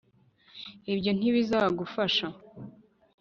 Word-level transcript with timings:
ibyo 0.93 1.11
ntibizagufasha 1.17 2.27